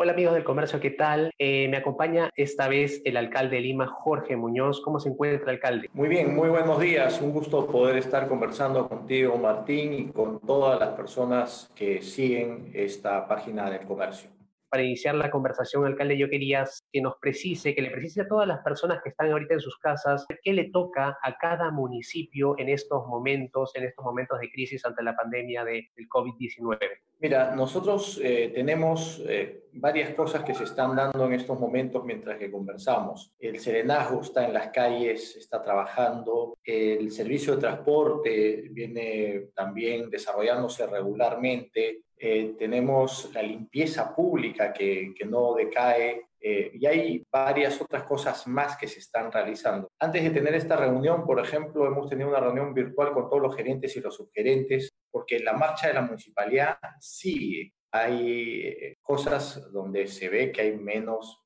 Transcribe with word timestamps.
Hola 0.00 0.12
amigos 0.12 0.34
del 0.34 0.44
comercio, 0.44 0.78
¿qué 0.78 0.90
tal? 0.90 1.32
Eh, 1.40 1.66
me 1.68 1.76
acompaña 1.76 2.30
esta 2.36 2.68
vez 2.68 3.02
el 3.04 3.16
alcalde 3.16 3.56
de 3.56 3.62
Lima, 3.62 3.88
Jorge 3.88 4.36
Muñoz. 4.36 4.80
¿Cómo 4.80 5.00
se 5.00 5.08
encuentra, 5.08 5.50
alcalde? 5.50 5.90
Muy 5.92 6.08
bien, 6.08 6.36
muy 6.36 6.48
buenos 6.48 6.78
días. 6.78 7.20
Un 7.20 7.32
gusto 7.32 7.66
poder 7.66 7.96
estar 7.96 8.28
conversando 8.28 8.88
contigo, 8.88 9.36
Martín, 9.38 9.92
y 9.92 10.06
con 10.12 10.38
todas 10.38 10.78
las 10.78 10.90
personas 10.90 11.72
que 11.74 12.00
siguen 12.00 12.70
esta 12.74 13.26
página 13.26 13.68
del 13.68 13.80
comercio 13.80 14.37
para 14.68 14.82
iniciar 14.82 15.14
la 15.14 15.30
conversación, 15.30 15.84
alcalde, 15.84 16.18
yo 16.18 16.28
quería 16.28 16.64
que 16.92 17.00
nos 17.00 17.16
precise, 17.16 17.74
que 17.74 17.82
le 17.82 17.90
precise 17.90 18.22
a 18.22 18.28
todas 18.28 18.46
las 18.46 18.60
personas 18.60 19.00
que 19.02 19.10
están 19.10 19.30
ahorita 19.30 19.54
en 19.54 19.60
sus 19.60 19.78
casas, 19.78 20.26
qué 20.42 20.52
le 20.52 20.70
toca 20.70 21.18
a 21.22 21.38
cada 21.38 21.70
municipio 21.70 22.54
en 22.58 22.68
estos 22.68 23.06
momentos, 23.06 23.74
en 23.74 23.84
estos 23.84 24.04
momentos 24.04 24.38
de 24.40 24.50
crisis 24.50 24.84
ante 24.84 25.02
la 25.02 25.16
pandemia 25.16 25.64
del 25.64 25.86
COVID-19. 26.08 26.78
Mira, 27.20 27.54
nosotros 27.54 28.20
eh, 28.22 28.52
tenemos 28.54 29.20
eh, 29.26 29.64
varias 29.72 30.14
cosas 30.14 30.44
que 30.44 30.54
se 30.54 30.64
están 30.64 30.94
dando 30.94 31.26
en 31.26 31.32
estos 31.32 31.58
momentos 31.58 32.04
mientras 32.04 32.38
que 32.38 32.50
conversamos. 32.50 33.32
El 33.40 33.58
serenazgo 33.58 34.20
está 34.20 34.46
en 34.46 34.52
las 34.52 34.68
calles, 34.68 35.36
está 35.36 35.60
trabajando, 35.60 36.58
el 36.64 37.10
servicio 37.10 37.54
de 37.54 37.60
transporte 37.60 38.68
viene 38.70 39.48
también 39.54 40.08
desarrollándose 40.10 40.86
regularmente, 40.86 42.02
eh, 42.20 42.54
tenemos 42.58 43.30
la 43.32 43.42
limpieza 43.42 44.14
pública 44.14 44.72
que, 44.72 45.12
que 45.16 45.24
no 45.24 45.54
decae 45.54 46.28
eh, 46.40 46.70
y 46.74 46.86
hay 46.86 47.26
varias 47.30 47.80
otras 47.80 48.04
cosas 48.04 48.46
más 48.46 48.76
que 48.76 48.86
se 48.86 49.00
están 49.00 49.30
realizando. 49.30 49.88
Antes 49.98 50.22
de 50.22 50.30
tener 50.30 50.54
esta 50.54 50.76
reunión, 50.76 51.24
por 51.26 51.40
ejemplo, 51.40 51.86
hemos 51.86 52.08
tenido 52.08 52.28
una 52.28 52.40
reunión 52.40 52.72
virtual 52.74 53.12
con 53.12 53.28
todos 53.28 53.42
los 53.42 53.56
gerentes 53.56 53.96
y 53.96 54.00
los 54.00 54.14
subgerentes 54.14 54.90
porque 55.10 55.40
la 55.40 55.52
marcha 55.52 55.88
de 55.88 55.94
la 55.94 56.02
municipalidad 56.02 56.78
sigue. 57.00 57.72
Hay 57.90 58.62
eh, 58.62 58.98
cosas 59.00 59.70
donde 59.72 60.06
se 60.06 60.28
ve 60.28 60.52
que 60.52 60.62
hay 60.62 60.76
menos 60.76 61.44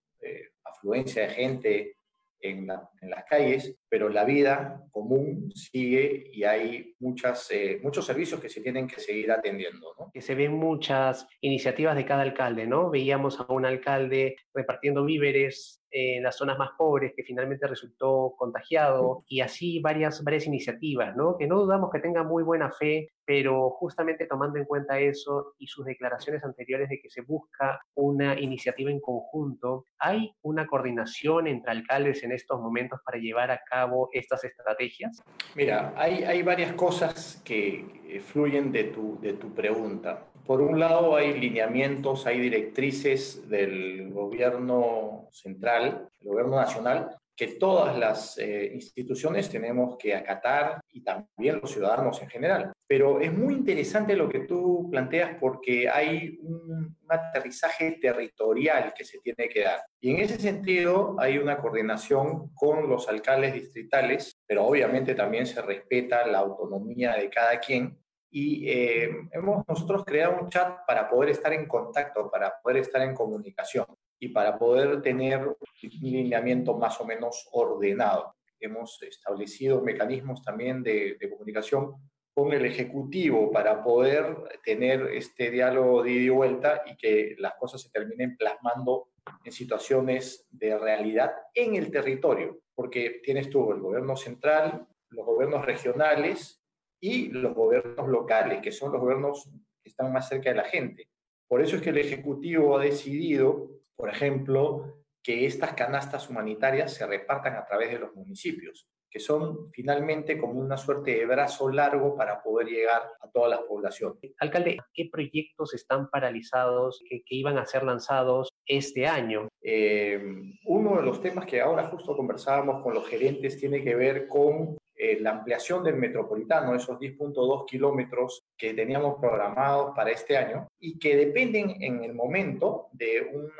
afluencia 0.64 1.22
de 1.22 1.28
gente 1.30 1.96
en, 2.40 2.66
las 2.66 3.24
calles, 3.28 3.74
pero 3.92 4.08
la 4.08 4.24
vida 4.24 4.82
común 4.90 5.52
sigue 5.54 6.30
y 6.32 6.44
hay 6.44 6.94
muchas, 6.98 7.50
eh, 7.50 7.78
muchos 7.82 8.06
servicios 8.06 8.40
que 8.40 8.48
se 8.48 8.62
tienen 8.62 8.86
que 8.86 8.98
seguir 8.98 9.30
atendiendo. 9.30 9.94
Que 10.14 10.22
se 10.22 10.34
ven 10.34 10.54
muchas 10.54 11.28
iniciativas 11.42 11.94
de 11.94 12.06
cada 12.06 12.22
alcalde, 12.22 12.66
¿no? 12.66 12.88
Veíamos 12.88 13.38
a 13.38 13.52
un 13.52 13.66
alcalde 13.66 14.36
repartiendo 14.54 15.04
víveres 15.04 15.82
en 15.92 16.22
las 16.22 16.36
zonas 16.36 16.56
más 16.58 16.70
pobres 16.78 17.12
que 17.14 17.22
finalmente 17.22 17.66
resultó 17.66 18.34
contagiado 18.38 19.24
y 19.28 19.40
así 19.40 19.78
varias, 19.80 20.24
varias 20.24 20.46
iniciativas, 20.46 21.14
¿no? 21.14 21.36
Que 21.36 21.46
no 21.46 21.60
dudamos 21.60 21.90
que 21.92 22.00
tengan 22.00 22.26
muy 22.26 22.42
buena 22.42 22.72
fe, 22.72 23.10
pero 23.26 23.70
justamente 23.70 24.26
tomando 24.26 24.58
en 24.58 24.64
cuenta 24.64 24.98
eso 24.98 25.54
y 25.58 25.66
sus 25.66 25.84
declaraciones 25.84 26.42
anteriores 26.44 26.88
de 26.88 26.98
que 26.98 27.10
se 27.10 27.20
busca 27.20 27.78
una 27.94 28.40
iniciativa 28.40 28.90
en 28.90 29.00
conjunto, 29.00 29.84
¿hay 29.98 30.34
una 30.40 30.66
coordinación 30.66 31.46
entre 31.46 31.72
alcaldes 31.72 32.22
en 32.22 32.32
estos 32.32 32.58
momentos 32.58 33.00
para 33.04 33.18
llevar 33.18 33.50
a 33.50 33.60
cabo 33.68 33.81
estas 34.12 34.44
estrategias? 34.44 35.22
Mira, 35.54 35.92
hay, 35.96 36.42
varias 36.42 36.72
cosas 36.74 37.40
que 37.44 38.20
fluyen 38.26 38.72
de 38.72 38.84
tu, 38.84 39.18
de 39.20 39.34
tu 39.34 39.54
pregunta. 39.54 40.26
Por 40.46 40.60
un 40.60 40.80
lado, 40.80 41.14
hay 41.16 41.38
lineamientos, 41.38 42.26
hay 42.26 42.40
directrices 42.40 43.48
del 43.48 44.12
gobierno 44.12 45.28
central, 45.30 46.08
el 46.20 46.28
gobierno 46.28 46.56
nacional, 46.56 47.16
que 47.36 47.46
todas 47.46 47.96
las 47.96 48.38
eh, 48.38 48.70
instituciones 48.74 49.48
tenemos 49.48 49.96
que 49.96 50.14
acatar 50.14 50.81
y 50.92 51.02
también 51.02 51.60
los 51.60 51.70
ciudadanos 51.70 52.20
en 52.22 52.28
general. 52.28 52.72
Pero 52.86 53.20
es 53.20 53.32
muy 53.32 53.54
interesante 53.54 54.14
lo 54.14 54.28
que 54.28 54.40
tú 54.40 54.88
planteas 54.90 55.36
porque 55.40 55.88
hay 55.88 56.38
un, 56.42 56.96
aterrizaje 57.08 57.98
territorial 58.00 58.94
que 58.96 59.04
se 59.04 59.18
tiene 59.18 59.46
que 59.48 59.64
dar. 59.64 59.80
Y 60.00 60.12
en 60.12 60.20
ese 60.20 60.38
sentido 60.38 61.14
hay 61.18 61.36
una 61.36 61.58
coordinación 61.58 62.54
con 62.54 62.88
los 62.88 63.06
alcaldes 63.06 63.52
distritales, 63.52 64.40
pero 64.46 64.64
obviamente 64.64 65.14
también 65.14 65.44
se 65.44 65.60
respeta 65.60 66.26
la 66.26 66.38
autonomía 66.38 67.14
de 67.14 67.28
cada 67.28 67.60
quien 67.60 67.98
y 68.34 68.66
eh, 68.66 69.10
hemos 69.30 69.62
nosotros 69.68 70.04
creado 70.06 70.40
un 70.40 70.48
chat 70.48 70.86
para 70.86 71.06
poder 71.08 71.28
estar 71.28 71.52
en 71.52 71.66
contacto, 71.66 72.30
para 72.30 72.54
poder 72.62 72.78
estar 72.78 73.02
en 73.02 73.14
comunicación 73.14 73.84
y 74.18 74.28
para 74.28 74.58
poder 74.58 75.02
tener 75.02 75.46
un 75.46 75.56
lineamiento 76.00 76.78
más 76.78 76.98
o 76.98 77.04
menos 77.04 77.46
ordenado. 77.52 78.34
Hemos 78.62 79.02
establecido 79.02 79.82
mecanismos 79.82 80.42
también 80.42 80.82
de, 80.82 81.16
de 81.20 81.30
comunicación 81.30 81.94
con 82.34 82.52
el 82.52 82.64
Ejecutivo 82.64 83.50
para 83.50 83.82
poder 83.82 84.36
tener 84.64 85.02
este 85.12 85.50
diálogo 85.50 86.02
de 86.02 86.12
ida 86.12 86.22
y 86.22 86.28
vuelta 86.30 86.82
y 86.86 86.96
que 86.96 87.36
las 87.38 87.54
cosas 87.54 87.82
se 87.82 87.90
terminen 87.90 88.36
plasmando 88.36 89.08
en 89.44 89.52
situaciones 89.52 90.46
de 90.50 90.78
realidad 90.78 91.32
en 91.54 91.74
el 91.74 91.90
territorio, 91.90 92.60
porque 92.74 93.20
tienes 93.22 93.50
tú 93.50 93.70
el 93.72 93.80
gobierno 93.80 94.16
central, 94.16 94.86
los 95.10 95.26
gobiernos 95.26 95.64
regionales 95.64 96.62
y 97.00 97.28
los 97.28 97.54
gobiernos 97.54 98.08
locales, 98.08 98.62
que 98.62 98.72
son 98.72 98.92
los 98.92 99.00
gobiernos 99.00 99.50
que 99.82 99.90
están 99.90 100.12
más 100.12 100.28
cerca 100.28 100.50
de 100.50 100.56
la 100.56 100.64
gente. 100.64 101.08
Por 101.48 101.60
eso 101.60 101.76
es 101.76 101.82
que 101.82 101.90
el 101.90 101.98
Ejecutivo 101.98 102.78
ha 102.78 102.82
decidido, 102.82 103.68
por 103.94 104.08
ejemplo, 104.08 105.01
que 105.22 105.46
estas 105.46 105.74
canastas 105.74 106.28
humanitarias 106.28 106.94
se 106.94 107.06
repartan 107.06 107.56
a 107.56 107.64
través 107.64 107.90
de 107.90 107.98
los 107.98 108.14
municipios, 108.14 108.88
que 109.10 109.20
son 109.20 109.70
finalmente 109.72 110.38
como 110.38 110.54
una 110.58 110.76
suerte 110.76 111.12
de 111.12 111.26
brazo 111.26 111.68
largo 111.68 112.16
para 112.16 112.42
poder 112.42 112.68
llegar 112.68 113.02
a 113.20 113.30
todas 113.30 113.50
las 113.50 113.60
poblaciones. 113.60 114.32
Alcalde, 114.38 114.78
¿qué 114.94 115.08
proyectos 115.12 115.74
están 115.74 116.08
paralizados 116.08 117.02
que, 117.08 117.22
que 117.22 117.34
iban 117.34 117.58
a 117.58 117.66
ser 117.66 117.84
lanzados 117.84 118.48
este 118.66 119.06
año? 119.06 119.48
Eh, 119.60 120.20
uno 120.64 120.96
de 120.96 121.02
los 121.02 121.20
temas 121.20 121.46
que 121.46 121.60
ahora 121.60 121.88
justo 121.88 122.16
conversábamos 122.16 122.82
con 122.82 122.94
los 122.94 123.06
gerentes 123.06 123.58
tiene 123.58 123.84
que 123.84 123.94
ver 123.94 124.28
con 124.28 124.78
eh, 125.04 125.18
la 125.18 125.32
ampliación 125.32 125.82
del 125.82 125.96
metropolitano, 125.96 126.76
esos 126.76 126.96
10.2 126.96 127.66
kilómetros 127.66 128.44
que 128.56 128.72
teníamos 128.72 129.18
programados 129.18 129.96
para 129.96 130.12
este 130.12 130.36
año 130.36 130.68
y 130.78 130.96
que 130.96 131.16
dependen 131.16 131.82
en 131.82 132.04
el 132.04 132.14
momento 132.14 132.86
de 132.92 133.20
un 133.34 133.50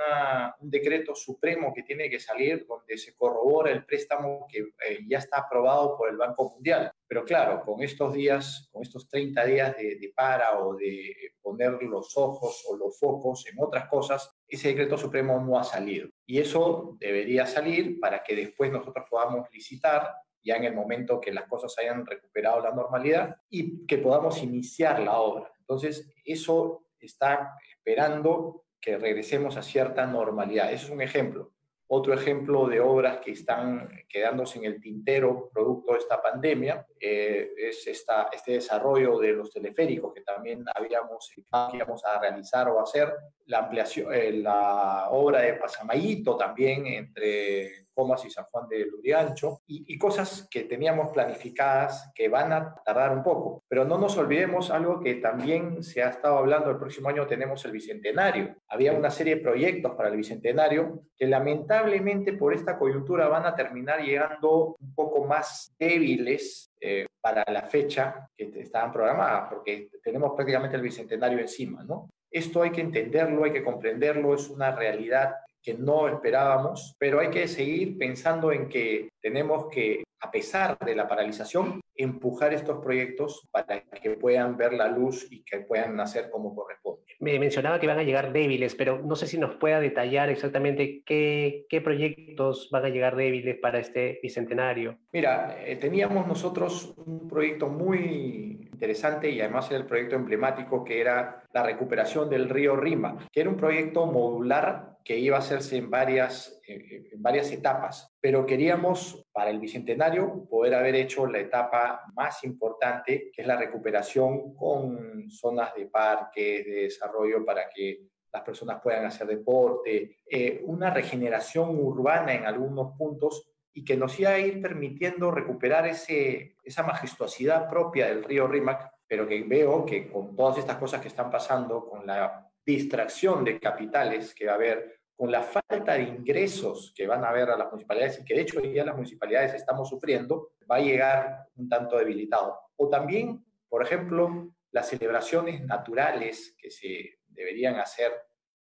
decreto 0.61 1.17
supremo 1.17 1.75
que 1.75 1.83
tiene 1.83 2.09
que 2.09 2.21
salir 2.21 2.65
donde 2.65 2.97
se 2.97 3.17
corrobora 3.17 3.73
el 3.73 3.85
préstamo 3.85 4.47
que 4.49 4.61
eh, 4.61 5.01
ya 5.09 5.19
está 5.19 5.41
aprobado 5.41 5.97
por 5.99 6.11
el 6.11 6.17
Banco 6.17 6.49
Mundial. 6.49 6.93
Pero 7.09 7.25
claro, 7.25 7.65
con 7.65 7.83
estos 7.83 8.15
días, 8.15 8.69
con 8.71 8.83
estos 8.83 9.09
30 9.09 9.45
días 9.45 9.77
de, 9.77 9.97
de 9.97 10.13
para 10.15 10.61
o 10.61 10.77
de 10.77 11.33
poner 11.43 11.73
los 11.83 12.17
ojos 12.17 12.65
o 12.69 12.77
los 12.77 12.97
focos 13.01 13.45
en 13.49 13.57
otras 13.59 13.89
cosas, 13.89 14.33
ese 14.47 14.69
decreto 14.69 14.97
supremo 14.97 15.41
no 15.41 15.59
ha 15.59 15.65
salido. 15.65 16.09
Y 16.25 16.39
eso 16.39 16.97
debería 17.01 17.47
salir 17.47 17.99
para 17.99 18.23
que 18.23 18.37
después 18.37 18.71
nosotros 18.71 19.07
podamos 19.11 19.49
licitar 19.51 20.09
ya 20.43 20.57
en 20.57 20.65
el 20.65 20.75
momento 20.75 21.21
que 21.21 21.33
las 21.33 21.47
cosas 21.47 21.77
hayan 21.79 22.05
recuperado 22.07 22.61
la 22.61 22.73
normalidad 22.73 23.37
y 23.49 23.87
que 23.87 23.99
podamos 23.99 24.43
iniciar 24.43 25.01
la 25.01 25.19
obra. 25.19 25.53
Entonces, 25.61 26.13
eso 26.25 26.87
está 26.99 27.57
esperando 27.71 28.65
que 28.81 28.99
regresemos 28.99 29.57
a 29.57 29.63
cierta 29.63 30.07
normalidad. 30.07 30.73
Eso 30.73 30.87
es 30.87 30.93
un 30.93 31.03
ejemplo. 31.03 31.53
Otro 31.95 32.15
ejemplo 32.15 32.69
de 32.69 32.81
obras 32.81 33.19
que 33.19 33.33
están 33.33 33.87
quedándose 34.09 34.59
en 34.59 34.65
el 34.65 34.81
tintero 34.81 35.51
producto 35.53 35.93
de 35.93 35.99
esta 35.99 36.23
pandemia 36.23 36.87
eh, 36.99 37.51
es 37.55 37.87
esta, 37.87 38.31
este 38.33 38.53
desarrollo 38.53 39.19
de 39.19 39.33
los 39.35 39.51
teleféricos 39.51 40.15
que 40.15 40.23
también 40.23 40.65
habíamos 40.75 41.31
íbamos 41.37 42.03
a 42.07 42.19
realizar 42.19 42.71
o 42.71 42.81
hacer, 42.81 43.13
la 43.45 43.59
ampliación, 43.59 44.11
eh, 44.15 44.33
la 44.33 45.11
obra 45.11 45.43
de 45.43 45.53
Pasamayito 45.53 46.35
también 46.35 46.87
entre 46.87 47.82
Comas 47.95 48.25
y 48.25 48.31
San 48.31 48.45
Juan 48.47 48.69
de 48.69 48.87
Luriancho, 48.87 49.61
y, 49.67 49.99
cosas 49.99 50.49
que 50.51 50.65
teníamos 50.65 51.13
planificadas 51.13 52.11
que 52.15 52.29
van 52.29 52.53
a 52.53 52.75
tardar 52.85 53.17
un 53.17 53.23
poco. 53.23 53.63
Pero 53.69 53.85
no 53.85 53.99
nos 53.99 54.17
olvidemos 54.19 54.71
algo 54.71 55.01
que 55.01 55.15
también 55.17 55.83
se 55.83 56.03
ha 56.03 56.09
estado 56.09 56.39
hablando, 56.39 56.71
el 56.71 56.79
próximo 56.79 57.09
año 57.09 57.27
tenemos 57.27 57.65
el 57.65 57.73
Bicentenario. 57.73 58.57
Había 58.69 58.93
una 58.93 59.11
serie 59.11 59.37
de 59.37 59.43
proyectos 59.43 59.93
para 59.95 60.09
el 60.09 60.17
Bicentenario 60.17 61.05
que 61.17 61.27
lamentablemente 61.27 62.33
por 62.33 62.53
esta 62.53 62.79
coyuntura 62.79 63.29
van 63.29 63.47
a 63.47 63.55
terminar 63.55 64.01
llegando 64.01 64.77
un 64.81 64.95
poco 64.95 65.25
más 65.25 65.75
débiles 65.79 66.73
eh, 66.81 67.07
para 67.21 67.45
la 67.53 67.63
fecha 67.63 68.29
que 68.37 68.51
estaban 68.57 68.93
programadas, 68.93 69.49
porque 69.49 69.89
tenemos 70.03 70.33
prácticamente 70.35 70.77
el 70.77 70.83
Bicentenario 70.83 71.39
encima, 71.39 71.85
¿no? 71.85 72.09
Esto 72.29 72.63
hay 72.63 72.71
que 72.71 72.81
entenderlo, 72.81 73.45
hay 73.45 73.53
que 73.53 73.63
comprenderlo, 73.63 74.35
es 74.35 74.49
una 74.49 74.75
realidad 74.75 75.35
que 75.63 75.75
no 75.75 76.09
esperábamos, 76.09 76.97
pero 76.99 77.21
hay 77.21 77.31
que 77.31 77.47
seguir 77.49 77.97
pensando 77.99 78.53
en 78.53 78.69
que 78.69 79.09
tenemos 79.21 79.67
que, 79.71 80.03
a 80.21 80.31
pesar 80.31 80.79
de 80.79 80.95
la 80.95 81.07
paralización, 81.07 81.81
empujar 81.97 82.53
estos 82.53 82.79
proyectos 82.83 83.47
para 83.51 83.83
que 83.83 84.11
puedan 84.11 84.57
ver 84.57 84.73
la 84.73 84.89
luz 84.89 85.27
y 85.31 85.45
que 85.45 85.61
puedan 85.61 85.97
nacer 85.97 86.31
como 86.31 86.55
corresponde. 86.55 87.03
Me 87.21 87.39
mencionaba 87.39 87.79
que 87.79 87.87
van 87.87 87.99
a 87.99 88.03
llegar 88.03 88.33
débiles, 88.33 88.75
pero 88.75 89.01
no 89.01 89.15
sé 89.15 89.27
si 89.27 89.39
nos 89.39 89.55
pueda 89.57 89.79
detallar 89.79 90.29
exactamente 90.31 91.03
qué, 91.05 91.67
qué 91.69 91.81
proyectos 91.81 92.69
van 92.73 92.85
a 92.85 92.89
llegar 92.89 93.15
débiles 93.15 93.59
para 93.61 93.79
este 93.79 94.19
bicentenario. 94.23 94.99
Mira, 95.13 95.57
eh, 95.65 95.77
teníamos 95.77 96.27
nosotros 96.27 96.95
un 96.97 97.29
proyecto 97.29 97.69
muy 97.69 98.69
interesante 98.73 99.31
y 99.31 99.41
además 99.41 99.71
era 99.71 99.79
el 99.79 99.87
proyecto 99.87 100.17
emblemático 100.17 100.83
que 100.83 101.01
era 101.01 101.45
la 101.53 101.63
recuperación 101.63 102.29
del 102.29 102.49
río 102.49 102.75
Rima, 102.75 103.17
que 103.31 103.43
era 103.43 103.51
un 103.51 103.57
proyecto 103.57 104.07
modular 104.07 104.92
que 105.05 105.19
iba 105.19 105.37
a 105.37 105.41
hacerse 105.41 105.77
en 105.77 105.91
varias, 105.91 106.61
eh, 106.67 107.11
en 107.13 107.23
varias 107.23 107.51
etapas, 107.51 108.15
pero 108.21 108.47
queríamos 108.47 109.27
para 109.33 109.51
el 109.51 109.59
Bicentenario 109.59 110.47
poder 110.49 110.75
haber 110.75 110.95
hecho 110.95 111.27
la 111.27 111.39
etapa 111.39 112.03
más 112.15 112.45
importante, 112.45 113.31
que 113.35 113.43
es 113.43 113.49
la 113.49 113.57
recuperación 113.57 114.55
con 114.55 115.31
zonas 115.31 115.75
de 115.75 115.87
parques, 115.87 116.65
de 116.65 116.83
desarrollo 116.85 117.45
para 117.45 117.69
que 117.69 118.07
las 118.33 118.43
personas 118.43 118.81
puedan 118.83 119.05
hacer 119.05 119.27
deporte, 119.27 120.19
eh, 120.27 120.63
una 120.65 120.91
regeneración 120.91 121.79
urbana 121.79 122.35
en 122.35 122.47
algunos 122.47 122.97
puntos 122.97 123.49
y 123.75 123.85
que 123.85 123.97
nos 123.97 124.19
iba 124.19 124.31
a 124.31 124.39
ir 124.39 124.61
permitiendo 124.61 125.31
recuperar 125.31 125.87
ese, 125.87 126.57
esa 126.63 126.83
majestuosidad 126.83 127.69
propia 127.69 128.07
del 128.07 128.25
río 128.25 128.47
Rímac, 128.47 128.91
pero 129.07 129.27
que 129.27 129.43
veo 129.43 129.85
que 129.85 130.11
con 130.11 130.35
todas 130.35 130.59
estas 130.59 130.77
cosas 130.77 131.01
que 131.01 131.09
están 131.09 131.31
pasando, 131.31 131.87
con 131.87 132.07
la 132.07 132.52
distracción 132.65 133.45
de 133.45 133.59
capitales 133.59 134.35
que 134.35 134.47
va 134.47 134.53
a 134.53 134.57
haber, 134.57 135.01
con 135.15 135.31
la 135.31 135.43
falta 135.43 135.95
de 135.95 136.03
ingresos 136.03 136.93
que 136.97 137.07
van 137.07 137.25
a 137.25 137.29
haber 137.29 137.51
a 137.51 137.57
las 137.57 137.69
municipalidades 137.69 138.21
y 138.21 138.25
que 138.25 138.35
de 138.35 138.41
hecho 138.43 138.61
ya 138.61 138.85
las 138.85 138.95
municipalidades 138.95 139.55
estamos 139.55 139.89
sufriendo, 139.89 140.53
va 140.71 140.77
a 140.77 140.81
llegar 140.81 141.49
un 141.57 141.69
tanto 141.69 141.99
debilitado. 141.99 142.59
O 142.77 142.89
también, 142.89 143.45
por 143.69 143.83
ejemplo, 143.83 144.55
las 144.71 144.89
celebraciones 144.89 145.65
naturales 145.65 146.57
que 146.59 146.71
se 146.71 147.19
deberían 147.29 147.77
hacer 147.77 148.13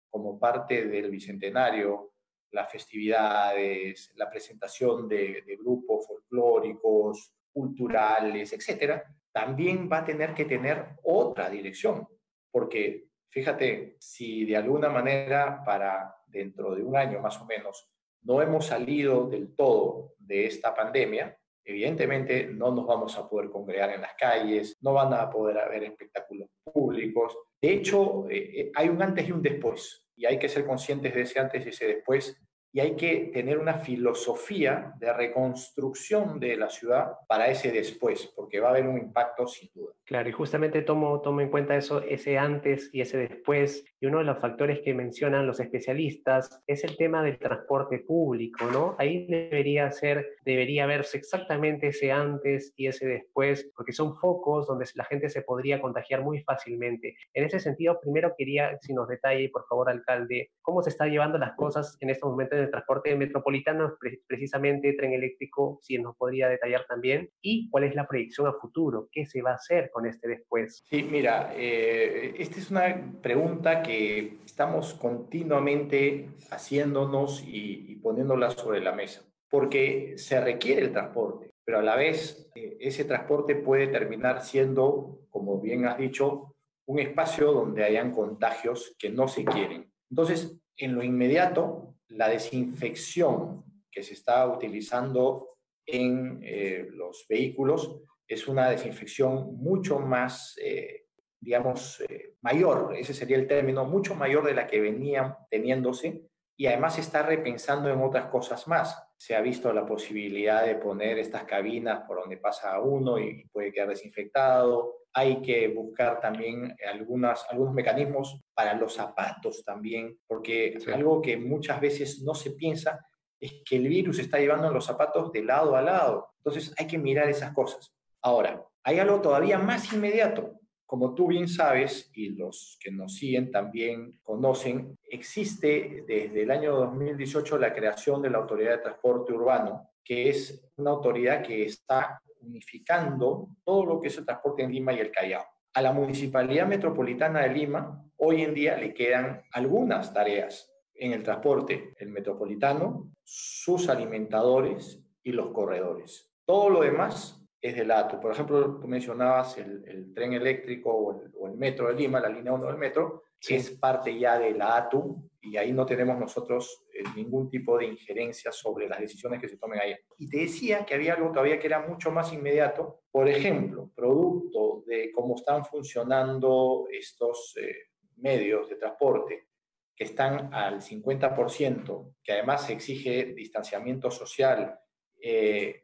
como 0.09 0.39
parte 0.39 0.85
del 0.85 1.11
Bicentenario, 1.11 2.13
las 2.51 2.71
festividades, 2.71 4.11
la 4.15 4.29
presentación 4.29 5.07
de, 5.07 5.43
de 5.45 5.55
grupos 5.55 6.07
folclóricos, 6.07 7.31
culturales, 7.51 8.53
etcétera, 8.53 9.03
también 9.31 9.89
va 9.91 9.99
a 9.99 10.05
tener 10.05 10.33
que 10.33 10.45
tener 10.45 10.95
otra 11.03 11.49
dirección, 11.49 12.07
porque 12.51 13.08
Fíjate, 13.29 13.95
si 13.99 14.45
de 14.45 14.57
alguna 14.57 14.89
manera 14.89 15.63
para 15.63 16.15
dentro 16.27 16.75
de 16.75 16.83
un 16.83 16.95
año 16.95 17.19
más 17.19 17.39
o 17.39 17.45
menos 17.45 17.89
no 18.21 18.41
hemos 18.41 18.65
salido 18.65 19.27
del 19.29 19.55
todo 19.55 20.13
de 20.17 20.45
esta 20.45 20.73
pandemia, 20.73 21.37
evidentemente 21.63 22.45
no 22.45 22.71
nos 22.71 22.85
vamos 22.85 23.17
a 23.17 23.29
poder 23.29 23.49
congregar 23.49 23.91
en 23.91 24.01
las 24.01 24.15
calles, 24.15 24.77
no 24.81 24.93
van 24.93 25.13
a 25.13 25.29
poder 25.29 25.59
haber 25.59 25.83
espectáculos 25.83 26.49
públicos. 26.63 27.37
De 27.61 27.73
hecho, 27.73 28.27
eh, 28.29 28.61
eh, 28.61 28.71
hay 28.75 28.89
un 28.89 29.01
antes 29.01 29.27
y 29.27 29.31
un 29.31 29.41
después, 29.41 30.05
y 30.15 30.25
hay 30.25 30.37
que 30.39 30.49
ser 30.49 30.65
conscientes 30.65 31.13
de 31.13 31.21
ese 31.21 31.39
antes 31.39 31.65
y 31.65 31.69
ese 31.69 31.87
después 31.87 32.35
y 32.71 32.79
hay 32.79 32.95
que 32.95 33.31
tener 33.33 33.57
una 33.57 33.79
filosofía 33.79 34.93
de 34.99 35.11
reconstrucción 35.11 36.39
de 36.39 36.55
la 36.55 36.69
ciudad 36.69 37.13
para 37.27 37.47
ese 37.47 37.71
después, 37.71 38.31
porque 38.35 38.59
va 38.59 38.67
a 38.67 38.71
haber 38.71 38.87
un 38.87 38.97
impacto 38.97 39.47
sin 39.47 39.69
duda. 39.73 39.93
Claro, 40.05 40.29
y 40.29 40.31
justamente 40.31 40.81
tomo, 40.81 41.21
tomo 41.21 41.41
en 41.41 41.49
cuenta 41.49 41.75
eso, 41.75 42.01
ese 42.01 42.37
antes 42.37 42.89
y 42.93 43.01
ese 43.01 43.17
después, 43.17 43.85
y 43.99 44.07
uno 44.07 44.19
de 44.19 44.23
los 44.23 44.39
factores 44.39 44.79
que 44.81 44.93
mencionan 44.93 45.47
los 45.47 45.59
especialistas 45.59 46.61
es 46.67 46.83
el 46.83 46.97
tema 46.97 47.23
del 47.23 47.37
transporte 47.37 47.99
público, 47.99 48.65
¿no? 48.71 48.95
Ahí 48.97 49.27
debería 49.27 49.91
ser, 49.91 50.27
debería 50.45 50.85
verse 50.85 51.17
exactamente 51.17 51.87
ese 51.87 52.11
antes 52.11 52.73
y 52.75 52.87
ese 52.87 53.07
después, 53.07 53.71
porque 53.75 53.93
son 53.93 54.15
focos 54.17 54.67
donde 54.67 54.85
la 54.95 55.05
gente 55.05 55.29
se 55.29 55.41
podría 55.41 55.81
contagiar 55.81 56.23
muy 56.23 56.41
fácilmente. 56.41 57.15
En 57.33 57.45
ese 57.45 57.59
sentido, 57.59 57.99
primero 57.99 58.33
quería, 58.37 58.77
si 58.81 58.93
nos 58.93 59.07
detalle, 59.07 59.49
por 59.49 59.65
favor, 59.67 59.89
alcalde, 59.89 60.51
cómo 60.61 60.81
se 60.81 60.89
están 60.89 61.11
llevando 61.11 61.37
las 61.37 61.53
cosas 61.53 61.97
en 61.99 62.09
estos 62.09 62.29
momentos 62.29 62.58
de 62.59 62.67
transporte 62.67 63.15
metropolitano, 63.15 63.97
precisamente 64.27 64.93
tren 64.93 65.13
eléctrico, 65.13 65.79
si 65.81 65.97
nos 65.97 66.15
podría 66.15 66.47
detallar 66.47 66.85
también, 66.87 67.29
y 67.41 67.69
cuál 67.69 67.85
es 67.85 67.95
la 67.95 68.07
proyección 68.07 68.47
a 68.47 68.53
futuro, 68.53 69.09
qué 69.11 69.25
se 69.25 69.41
va 69.41 69.51
a 69.51 69.55
hacer 69.55 69.89
con 69.91 70.05
este 70.05 70.27
después. 70.27 70.83
Sí, 70.89 71.03
mira, 71.03 71.53
eh, 71.55 72.35
esta 72.37 72.59
es 72.59 72.71
una 72.71 73.13
pregunta 73.21 73.81
que 73.81 74.37
estamos 74.45 74.93
continuamente 74.93 76.29
haciéndonos 76.51 77.43
y, 77.45 77.95
poniéndola 78.03 78.51
sobre 78.51 78.81
la 78.81 78.91
mesa, 78.91 79.23
porque 79.49 80.13
se 80.17 80.39
requiere 80.39 80.81
el 80.81 80.91
transporte, 80.91 81.51
pero 81.65 81.79
a 81.79 81.83
la 81.83 81.95
vez 81.95 82.49
eh, 82.55 82.77
ese 82.79 83.05
transporte 83.05 83.55
puede 83.55 83.87
terminar 83.87 84.41
siendo, 84.41 85.21
como 85.29 85.59
bien 85.59 85.85
has 85.85 85.97
dicho, 85.97 86.55
un 86.85 86.99
espacio 86.99 87.51
donde 87.51 87.83
hayan 87.83 88.11
contagios 88.11 88.95
que 88.97 89.09
no 89.09 89.27
se 89.27 89.45
quieren. 89.45 89.91
Entonces, 90.09 90.59
en 90.75 90.95
lo 90.95 91.03
inmediato, 91.03 91.93
la 92.09 92.29
desinfección 92.29 93.63
que 93.91 94.03
se 94.03 94.13
está 94.13 94.47
utilizando 94.47 95.57
en 95.85 96.39
eh, 96.43 96.87
los 96.91 97.25
vehículos 97.27 98.01
es 98.27 98.47
una 98.47 98.69
desinfección 98.69 99.55
mucho 99.57 99.99
más, 99.99 100.55
eh, 100.61 101.07
digamos, 101.39 102.01
eh, 102.01 102.35
mayor, 102.41 102.95
ese 102.95 103.13
sería 103.13 103.37
el 103.37 103.47
término, 103.47 103.85
mucho 103.85 104.13
mayor 104.15 104.45
de 104.45 104.53
la 104.53 104.67
que 104.67 104.79
venían 104.79 105.35
teniéndose 105.49 106.29
y 106.55 106.67
además 106.67 106.95
se 106.95 107.01
está 107.01 107.23
repensando 107.23 107.89
en 107.89 108.01
otras 108.01 108.29
cosas 108.29 108.67
más. 108.67 109.08
Se 109.19 109.35
ha 109.35 109.41
visto 109.41 109.73
la 109.73 109.85
posibilidad 109.85 110.65
de 110.65 110.75
poner 110.75 111.19
estas 111.19 111.43
cabinas 111.43 112.03
por 112.07 112.21
donde 112.21 112.37
pasa 112.37 112.79
uno 112.79 113.19
y 113.19 113.45
puede 113.51 113.71
quedar 113.71 113.89
desinfectado. 113.89 114.95
Hay 115.13 115.41
que 115.41 115.67
buscar 115.67 116.21
también 116.21 116.73
algunas, 116.89 117.45
algunos 117.49 117.73
mecanismos 117.73 118.41
para 118.53 118.75
los 118.75 118.93
zapatos 118.93 119.63
también, 119.65 120.17
porque 120.25 120.77
algo 120.93 121.21
que 121.21 121.35
muchas 121.35 121.81
veces 121.81 122.21
no 122.21 122.33
se 122.33 122.51
piensa 122.51 123.05
es 123.41 123.61
que 123.65 123.75
el 123.75 123.89
virus 123.89 124.19
está 124.19 124.39
llevando 124.39 124.71
los 124.71 124.85
zapatos 124.85 125.31
de 125.33 125.43
lado 125.43 125.75
a 125.75 125.81
lado. 125.81 126.29
Entonces 126.37 126.73
hay 126.77 126.87
que 126.87 126.97
mirar 126.97 127.27
esas 127.27 127.51
cosas. 127.53 127.93
Ahora, 128.21 128.65
hay 128.83 128.99
algo 128.99 129.19
todavía 129.19 129.59
más 129.59 129.91
inmediato 129.91 130.58
como 130.89 131.13
tú 131.13 131.27
bien 131.27 131.47
sabes, 131.47 132.09
y 132.15 132.29
los 132.29 132.75
que 132.81 132.89
nos 132.89 133.13
siguen 133.13 133.51
también 133.51 134.19
conocen, 134.23 134.97
existe 135.03 136.03
desde 136.07 136.41
el 136.41 136.49
año 136.49 136.75
2018 136.77 137.59
la 137.59 137.71
creación 137.71 138.23
de 138.23 138.31
la 138.31 138.39
Autoridad 138.39 138.71
de 138.71 138.77
Transporte 138.79 139.31
Urbano, 139.31 139.91
que 140.03 140.29
es 140.29 140.67
una 140.77 140.89
autoridad 140.89 141.43
que 141.43 141.63
está 141.63 142.19
unificando 142.41 143.49
todo 143.63 143.85
lo 143.85 144.01
que 144.01 144.07
es 144.07 144.17
el 144.17 144.25
transporte 144.25 144.63
en 144.63 144.71
Lima 144.71 144.91
y 144.93 144.97
el 144.97 145.11
Callao. 145.11 145.45
A 145.75 145.81
la 145.83 145.93
Municipalidad 145.93 146.65
Metropolitana 146.65 147.41
de 147.41 147.49
Lima 147.49 148.03
hoy 148.17 148.41
en 148.41 148.55
día 148.55 148.75
le 148.75 148.91
quedan 148.91 149.43
algunas 149.51 150.11
tareas 150.11 150.73
en 150.95 151.13
el 151.13 151.21
transporte, 151.21 151.93
el 151.99 152.09
metropolitano, 152.09 153.11
sus 153.23 153.89
alimentadores 153.89 154.99
y 155.21 155.33
los 155.33 155.51
corredores. 155.51 156.31
Todo 156.45 156.71
lo 156.71 156.81
demás 156.81 157.38
es 157.61 157.75
del 157.75 157.91
ATU. 157.91 158.19
Por 158.19 158.31
ejemplo, 158.31 158.79
tú 158.79 158.87
mencionabas 158.87 159.57
el, 159.57 160.13
tren 160.13 160.33
eléctrico 160.33 160.91
o 160.91 161.47
el, 161.47 161.57
metro 161.57 161.87
de 161.87 161.95
Lima, 161.95 162.19
la 162.19 162.29
línea 162.29 162.53
1 162.53 162.67
del 162.67 162.77
metro, 162.77 163.23
que 163.39 163.55
es 163.55 163.71
parte 163.71 164.17
ya 164.17 164.39
de 164.39 164.53
la 164.53 164.77
ATU 164.77 165.29
y 165.41 165.55
ahí 165.57 165.71
no 165.71 165.85
tenemos 165.85 166.17
nosotros 166.17 166.85
eh, 166.93 167.03
ningún 167.15 167.49
tipo 167.49 167.77
de 167.77 167.85
injerencia 167.85 168.51
sobre 168.51 168.87
las 168.87 168.99
decisiones 168.99 169.39
que 169.39 169.47
se 169.47 169.57
tomen 169.57 169.79
ahí. 169.79 169.95
Y 170.17 170.29
te 170.29 170.39
decía 170.39 170.85
que 170.85 170.95
había 170.95 171.13
algo 171.13 171.31
todavía 171.31 171.59
que 171.59 171.67
era 171.67 171.87
mucho 171.87 172.11
más 172.11 172.33
inmediato. 172.33 173.01
Por 173.11 173.29
ejemplo, 173.29 173.89
producto 173.95 174.83
de 174.85 175.11
cómo 175.13 175.35
están 175.35 175.65
funcionando 175.65 176.87
estos 176.91 177.55
eh, 177.57 177.89
medios 178.17 178.69
de 178.69 178.75
transporte, 178.75 179.47
que 179.95 180.03
están 180.05 180.53
al 180.53 180.81
50%, 180.81 182.13
que 182.23 182.31
además 182.31 182.65
se 182.65 182.73
exige 182.73 183.33
distanciamiento 183.33 184.11
social, 184.11 184.79
eh, 185.21 185.83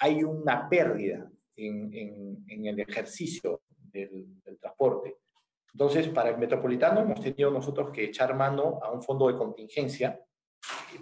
hay 0.00 0.22
una 0.24 0.68
pérdida 0.68 1.30
en, 1.56 2.44
el 2.48 2.80
ejercicio 2.80 3.62
del, 3.92 4.26
transporte. 4.60 5.16
Entonces, 5.72 6.08
para 6.08 6.30
el 6.30 6.38
metropolitano 6.38 7.00
hemos 7.00 7.20
tenido 7.20 7.50
nosotros 7.50 7.90
que 7.90 8.04
echar 8.04 8.34
mano 8.34 8.78
a 8.82 8.90
un 8.90 9.02
fondo 9.02 9.28
de 9.28 9.36
contingencia 9.36 10.20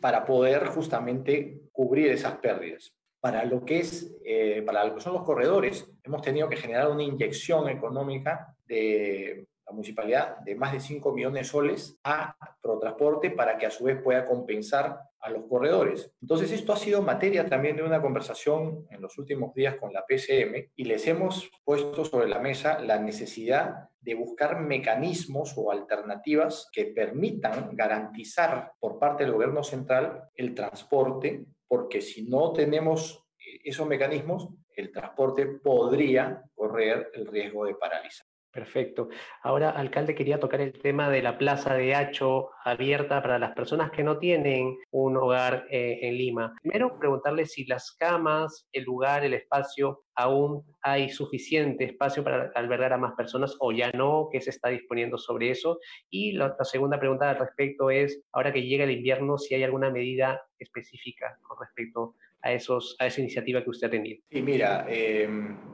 para 0.00 0.24
poder 0.24 0.66
justamente 0.66 1.62
cubrir 1.72 2.10
esas 2.10 2.36
pérdidas. 2.38 2.92
Para 3.20 3.44
lo 3.44 3.64
que 3.64 3.78
es, 3.78 4.14
eh, 4.24 4.62
para 4.62 4.84
lo 4.84 4.94
que 4.94 5.00
son 5.00 5.14
los 5.14 5.22
corredores, 5.22 5.88
hemos 6.02 6.22
tenido 6.22 6.48
que 6.48 6.56
generar 6.56 6.90
una 6.90 7.02
inyección 7.02 7.68
económica 7.68 8.54
de 8.66 9.46
la 9.66 9.72
municipalidad 9.72 10.38
de 10.38 10.56
más 10.56 10.72
de 10.72 10.80
5 10.80 11.12
millones 11.12 11.42
de 11.42 11.50
soles 11.50 11.98
a 12.04 12.36
Protransporte 12.60 13.30
para 13.30 13.56
que 13.56 13.66
a 13.66 13.70
su 13.70 13.84
vez 13.84 14.02
pueda 14.02 14.26
compensar 14.26 14.98
a 15.24 15.30
los 15.30 15.46
corredores. 15.48 16.12
Entonces, 16.20 16.52
esto 16.52 16.74
ha 16.74 16.76
sido 16.76 17.00
materia 17.00 17.48
también 17.48 17.76
de 17.76 17.82
una 17.82 18.02
conversación 18.02 18.86
en 18.90 19.00
los 19.00 19.16
últimos 19.16 19.54
días 19.54 19.76
con 19.76 19.90
la 19.90 20.04
PCM 20.06 20.70
y 20.76 20.84
les 20.84 21.06
hemos 21.06 21.50
puesto 21.64 22.04
sobre 22.04 22.28
la 22.28 22.38
mesa 22.38 22.78
la 22.78 22.98
necesidad 22.98 23.88
de 24.02 24.14
buscar 24.14 24.60
mecanismos 24.60 25.54
o 25.56 25.72
alternativas 25.72 26.68
que 26.70 26.84
permitan 26.84 27.70
garantizar 27.72 28.72
por 28.78 28.98
parte 28.98 29.24
del 29.24 29.32
gobierno 29.32 29.64
central 29.64 30.28
el 30.34 30.54
transporte, 30.54 31.46
porque 31.66 32.02
si 32.02 32.28
no 32.28 32.52
tenemos 32.52 33.24
eh, 33.38 33.60
esos 33.64 33.86
mecanismos, 33.86 34.50
el 34.76 34.92
transporte 34.92 35.46
podría 35.46 36.42
correr 36.54 37.10
el 37.14 37.26
riesgo 37.26 37.64
de 37.64 37.76
paralizar. 37.76 38.26
Perfecto. 38.54 39.08
Ahora, 39.42 39.70
alcalde, 39.70 40.14
quería 40.14 40.38
tocar 40.38 40.60
el 40.60 40.72
tema 40.74 41.10
de 41.10 41.22
la 41.22 41.36
plaza 41.38 41.74
de 41.74 41.92
Hacho 41.92 42.50
abierta 42.64 43.20
para 43.20 43.36
las 43.36 43.50
personas 43.50 43.90
que 43.90 44.04
no 44.04 44.18
tienen 44.18 44.78
un 44.92 45.16
hogar 45.16 45.66
eh, 45.68 45.98
en 46.02 46.16
Lima. 46.16 46.54
Primero, 46.62 46.96
preguntarle 46.96 47.46
si 47.46 47.66
las 47.66 47.90
camas, 47.98 48.68
el 48.70 48.84
lugar, 48.84 49.24
el 49.24 49.34
espacio, 49.34 50.04
aún 50.14 50.62
hay 50.82 51.08
suficiente 51.08 51.82
espacio 51.82 52.22
para 52.22 52.52
albergar 52.54 52.92
a 52.92 52.96
más 52.96 53.14
personas 53.16 53.56
o 53.58 53.72
ya 53.72 53.90
no, 53.90 54.28
qué 54.30 54.40
se 54.40 54.50
está 54.50 54.68
disponiendo 54.68 55.18
sobre 55.18 55.50
eso. 55.50 55.80
Y 56.08 56.34
la, 56.34 56.54
segunda 56.62 57.00
pregunta 57.00 57.30
al 57.30 57.38
respecto 57.38 57.90
es, 57.90 58.22
ahora 58.30 58.52
que 58.52 58.62
llega 58.62 58.84
el 58.84 58.92
invierno, 58.92 59.36
si 59.36 59.56
hay 59.56 59.64
alguna 59.64 59.90
medida 59.90 60.40
específica 60.60 61.40
con 61.42 61.58
respecto 61.58 62.14
a, 62.40 62.52
esos, 62.52 62.94
a 63.00 63.06
esa 63.08 63.20
iniciativa 63.20 63.64
que 63.64 63.70
usted 63.70 63.88
ha 63.88 63.90
tenido. 63.90 64.22
Sí, 64.30 64.42
mira, 64.42 64.86
eh, 64.88 65.28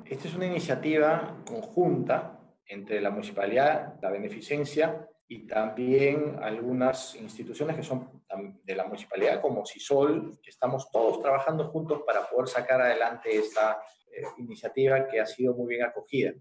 esta 0.07 0.29
es 0.29 0.35
una 0.35 0.47
iniciativa 0.47 1.37
conjunta 1.45 2.40
entre 2.71 3.01
la 3.01 3.11
municipalidad, 3.11 3.95
la 4.01 4.11
beneficencia 4.11 5.07
y 5.27 5.47
también 5.47 6.39
algunas 6.41 7.17
instituciones 7.17 7.77
que 7.77 7.83
son 7.83 8.23
de 8.63 8.75
la 8.75 8.85
municipalidad 8.85 9.41
como 9.41 9.67
CISOL, 9.67 10.39
que 10.41 10.51
estamos 10.51 10.91
todos 10.91 11.21
trabajando 11.21 11.69
juntos 11.69 12.03
para 12.07 12.29
poder 12.29 12.49
sacar 12.49 12.81
adelante 12.81 13.37
esta 13.37 13.81
eh, 14.11 14.23
iniciativa 14.39 15.07
que 15.09 15.21
ha 15.21 15.27
sido 15.27 15.55
muy 15.55 15.75
bien 15.75 15.85
acogida. 15.85 16.33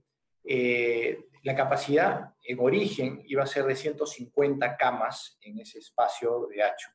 Eh, 0.43 1.25
la 1.43 1.55
capacidad 1.55 2.33
en 2.43 2.59
origen 2.59 3.23
iba 3.25 3.43
a 3.43 3.47
ser 3.47 3.65
de 3.65 3.75
150 3.75 4.77
camas 4.77 5.37
en 5.41 5.59
ese 5.59 5.79
espacio 5.79 6.47
de 6.47 6.61
Hacho, 6.61 6.89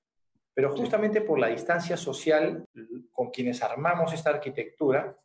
pero 0.52 0.76
justamente 0.76 1.22
por 1.22 1.40
la 1.40 1.48
distancia 1.48 1.96
social 1.96 2.64
con 3.10 3.30
quienes 3.30 3.62
armamos 3.62 4.12
esta 4.12 4.30
arquitectura, 4.30 5.16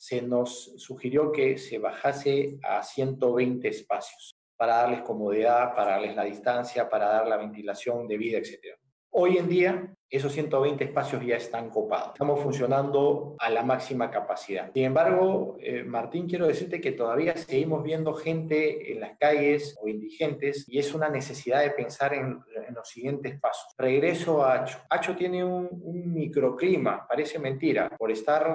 se 0.00 0.22
nos 0.22 0.72
sugirió 0.78 1.30
que 1.30 1.58
se 1.58 1.76
bajase 1.76 2.58
a 2.62 2.82
120 2.82 3.68
espacios 3.68 4.34
para 4.56 4.76
darles 4.76 5.02
comodidad, 5.02 5.74
para 5.74 5.92
darles 5.92 6.16
la 6.16 6.24
distancia, 6.24 6.88
para 6.88 7.06
dar 7.10 7.28
la 7.28 7.36
ventilación 7.36 8.08
debida, 8.08 8.38
etc. 8.38 8.78
Hoy 9.12 9.38
en 9.38 9.48
día, 9.48 9.92
esos 10.08 10.32
120 10.32 10.84
espacios 10.84 11.26
ya 11.26 11.34
están 11.34 11.68
copados. 11.68 12.12
Estamos 12.12 12.40
funcionando 12.40 13.34
a 13.40 13.50
la 13.50 13.64
máxima 13.64 14.08
capacidad. 14.08 14.70
Sin 14.72 14.84
embargo, 14.84 15.56
eh, 15.60 15.82
Martín, 15.82 16.28
quiero 16.28 16.46
decirte 16.46 16.80
que 16.80 16.92
todavía 16.92 17.36
seguimos 17.36 17.82
viendo 17.82 18.14
gente 18.14 18.92
en 18.92 19.00
las 19.00 19.18
calles 19.18 19.76
o 19.82 19.88
indigentes 19.88 20.64
y 20.68 20.78
es 20.78 20.94
una 20.94 21.08
necesidad 21.08 21.60
de 21.62 21.70
pensar 21.70 22.14
en, 22.14 22.40
los 22.72 22.88
siguientes 22.88 23.38
pasos. 23.40 23.74
Regreso 23.76 24.44
a 24.44 24.54
Hacho. 24.54 24.78
Hacho 24.88 25.16
tiene 25.16 25.42
un, 25.44 25.68
un, 25.82 26.14
microclima, 26.14 27.04
parece 27.06 27.40
mentira, 27.40 27.90
por 27.98 28.12
estar 28.12 28.46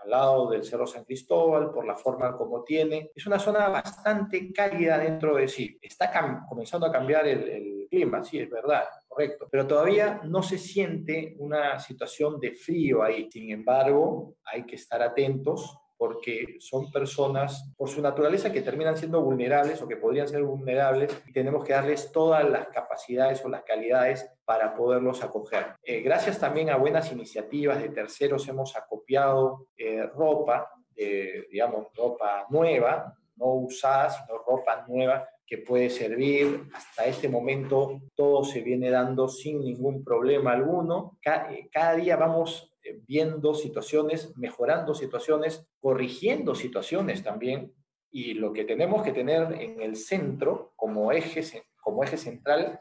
al 0.00 0.08
lado 0.08 0.48
del 0.50 0.62
Cerro 0.62 0.86
San 0.86 1.04
Cristóbal, 1.04 1.72
por 1.72 1.84
la 1.84 1.96
forma 1.96 2.36
como 2.36 2.62
tiene. 2.62 3.10
Es 3.16 3.26
una 3.26 3.40
zona 3.40 3.68
bastante 3.68 4.52
cálida 4.52 4.96
dentro 4.96 5.34
de 5.34 5.48
sí. 5.48 5.76
Está 5.82 6.12
comenzando 6.48 6.86
a 6.86 6.92
cambiar 6.92 7.26
el, 7.26 7.48
el 7.48 7.86
clima, 7.90 8.22
sí, 8.22 8.38
es 8.38 8.48
verdad 8.48 8.84
correcto. 9.14 9.48
Pero 9.50 9.66
todavía 9.66 10.20
no 10.24 10.42
se 10.42 10.58
siente 10.58 11.34
una 11.38 11.78
situación 11.78 12.40
de 12.40 12.52
frío 12.52 13.02
ahí. 13.02 13.28
Sin 13.30 13.50
embargo, 13.50 14.36
hay 14.44 14.64
que 14.64 14.76
estar 14.76 15.02
atentos 15.02 15.78
porque 15.96 16.56
son 16.58 16.90
personas 16.90 17.72
por 17.76 17.88
su 17.88 18.02
naturaleza 18.02 18.52
que 18.52 18.62
terminan 18.62 18.96
siendo 18.96 19.22
vulnerables 19.22 19.80
o 19.80 19.88
que 19.88 19.96
podrían 19.96 20.28
ser 20.28 20.42
vulnerables 20.42 21.22
y 21.26 21.32
tenemos 21.32 21.64
que 21.64 21.72
darles 21.72 22.10
todas 22.10 22.48
las 22.50 22.66
capacidades 22.68 23.42
o 23.44 23.48
las 23.48 23.62
calidades 23.62 24.28
para 24.44 24.74
poderlos 24.74 25.22
acoger. 25.22 25.76
Eh, 25.84 26.00
gracias 26.00 26.40
también 26.40 26.68
a 26.68 26.76
buenas 26.76 27.10
iniciativas 27.12 27.80
de 27.80 27.90
terceros 27.90 28.46
hemos 28.48 28.76
acopiado 28.76 29.68
eh, 29.76 30.02
ropa, 30.02 30.68
digamos, 30.96 31.88
ropa 31.96 32.46
nueva, 32.50 33.16
no 33.36 33.46
usada, 33.54 34.10
sino 34.10 34.38
ropa 34.38 34.84
nueva 34.86 35.28
que 35.46 35.58
puede 35.58 35.90
servir. 35.90 36.68
Hasta 36.72 37.06
este 37.06 37.28
momento 37.28 38.00
todo 38.14 38.44
se 38.44 38.60
viene 38.60 38.90
dando 38.90 39.28
sin 39.28 39.60
ningún 39.60 40.04
problema 40.04 40.52
alguno. 40.52 41.18
Eh, 41.50 41.68
cada, 41.72 41.94
día 41.96 42.16
vamos 42.16 42.74
eh, 42.82 43.00
viendo 43.06 43.54
situaciones, 43.54 44.36
mejorando 44.36 44.94
situaciones, 44.94 45.66
corrigiendo 45.80 46.54
situaciones 46.54 47.22
también. 47.22 47.72
Y 48.10 48.34
lo 48.34 48.52
que 48.52 48.64
tenemos 48.64 49.02
que 49.02 49.12
tener 49.12 49.52
en 49.60 49.82
el 49.82 49.96
centro 49.96 50.72
como 50.76 51.10
eje, 51.12 51.42
como 51.82 52.04
eje 52.04 52.16
central 52.16 52.80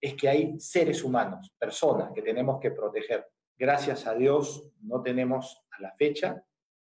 es 0.00 0.14
que 0.14 0.28
hay 0.28 0.60
seres 0.60 1.02
humanos, 1.02 1.50
personas 1.58 2.12
que 2.12 2.20
tenemos 2.20 2.60
que 2.60 2.70
proteger. 2.70 3.26
Gracias 3.56 4.06
a 4.06 4.14
Dios 4.14 4.70
no 4.82 5.00
tenemos 5.00 5.64
a 5.70 5.80
la 5.80 5.94
fecha 5.96 6.44